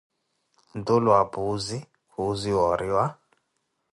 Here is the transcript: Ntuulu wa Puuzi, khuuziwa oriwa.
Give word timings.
Ntuulu 0.77 1.07
wa 1.15 1.21
Puuzi, 1.33 1.77
khuuziwa 2.11 2.63
oriwa. 2.73 3.03